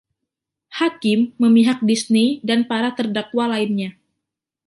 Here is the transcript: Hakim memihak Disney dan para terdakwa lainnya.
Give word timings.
Hakim 0.81 1.19
memihak 1.41 1.79
Disney 1.89 2.29
dan 2.47 2.59
para 2.69 2.89
terdakwa 2.97 3.43
lainnya. 3.53 3.89